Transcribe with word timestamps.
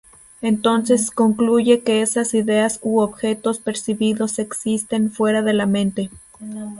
Entonces 0.41 1.11
concluye 1.11 1.83
que 1.83 2.01
esas 2.01 2.33
ideas 2.33 2.79
u 2.81 3.01
objetos 3.01 3.59
percibidos 3.59 4.39
existen 4.39 5.11
fuera 5.11 5.43
de 5.43 5.53
la 5.53 5.67
mente. 5.67 6.09